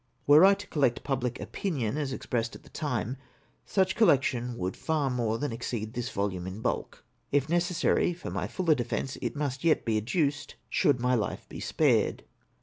Were 0.25 0.43
I 0.43 0.55
to 0.55 0.65
collect 0.65 1.03
pubHc 1.03 1.39
opinion 1.39 1.95
as 1.95 2.11
expressed 2.11 2.55
at 2.55 2.63
the 2.63 2.71
tmie, 2.71 3.17
such 3.67 3.95
coUection 3.95 4.55
would 4.57 4.75
far 4.75 5.11
more 5.11 5.37
than 5.37 5.51
exceed 5.51 5.93
this 5.93 6.09
volume 6.09 6.47
in 6.47 6.59
bulk. 6.59 7.03
If 7.31 7.49
necessary 7.49 8.11
for 8.11 8.31
my 8.31 8.47
fidler 8.47 8.75
defence, 8.75 9.19
it 9.21 9.35
must 9.35 9.63
yet 9.63 9.85
be 9.85 9.97
adduced, 9.99 10.55
should 10.71 10.99
my 10.99 11.15
hfe 11.15 11.47
be 11.49 11.59
spared. 11.59 12.23